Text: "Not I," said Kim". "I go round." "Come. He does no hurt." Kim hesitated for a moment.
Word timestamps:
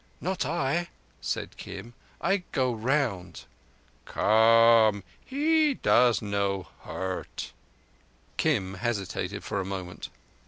"Not 0.19 0.47
I," 0.47 0.87
said 1.21 1.57
Kim". 1.57 1.93
"I 2.19 2.37
go 2.53 2.73
round." 2.73 3.43
"Come. 4.05 5.03
He 5.23 5.75
does 5.75 6.23
no 6.23 6.69
hurt." 6.79 7.51
Kim 8.35 8.73
hesitated 8.81 9.43
for 9.43 9.61
a 9.61 9.63
moment. 9.65 10.09